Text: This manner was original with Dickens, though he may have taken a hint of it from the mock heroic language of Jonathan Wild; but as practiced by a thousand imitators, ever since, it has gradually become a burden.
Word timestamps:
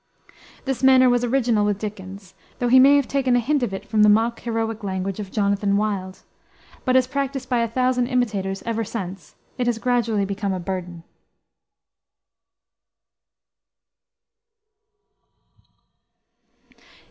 This 0.65 0.81
manner 0.81 1.11
was 1.11 1.23
original 1.23 1.63
with 1.63 1.77
Dickens, 1.77 2.33
though 2.57 2.69
he 2.69 2.79
may 2.79 2.95
have 2.95 3.07
taken 3.07 3.35
a 3.35 3.39
hint 3.39 3.61
of 3.61 3.71
it 3.71 3.85
from 3.87 4.01
the 4.01 4.09
mock 4.09 4.39
heroic 4.39 4.83
language 4.83 5.19
of 5.19 5.31
Jonathan 5.31 5.77
Wild; 5.77 6.23
but 6.85 6.95
as 6.95 7.05
practiced 7.05 7.49
by 7.49 7.59
a 7.59 7.67
thousand 7.67 8.07
imitators, 8.07 8.63
ever 8.63 8.83
since, 8.83 9.35
it 9.59 9.67
has 9.67 9.77
gradually 9.77 10.25
become 10.25 10.53
a 10.53 10.59
burden. 10.59 11.03